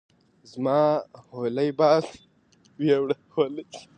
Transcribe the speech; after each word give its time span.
زما 0.51 0.79
حولی 1.27 1.69
باد 1.79 2.05
ويوړه 2.79 3.15